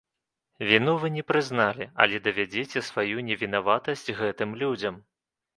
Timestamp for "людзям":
4.65-5.03